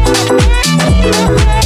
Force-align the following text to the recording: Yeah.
Yeah. 0.00 1.57